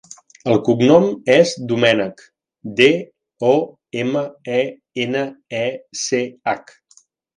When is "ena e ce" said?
5.05-6.23